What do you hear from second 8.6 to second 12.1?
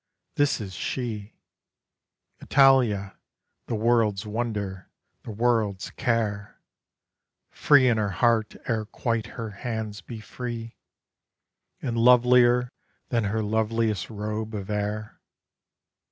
ere quite her hands be free, And